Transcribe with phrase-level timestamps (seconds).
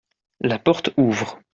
[0.39, 1.39] La porte ouvre.